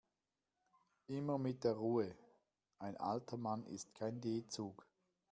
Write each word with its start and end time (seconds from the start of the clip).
Immer 1.05 1.37
mit 1.37 1.63
der 1.63 1.73
Ruhe, 1.75 2.15
ein 2.79 2.97
alter 2.97 3.37
Mann 3.37 3.67
ist 3.67 3.93
kein 3.93 4.19
D-Zug. 4.19 4.87